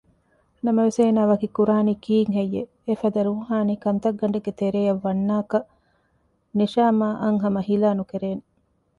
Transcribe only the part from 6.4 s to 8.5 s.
ނިޝާމާއަށް ހަމަ ހިލާ ނުކެރޭނެ